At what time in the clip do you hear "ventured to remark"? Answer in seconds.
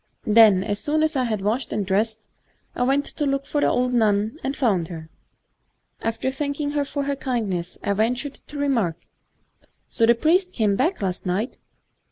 7.93-8.97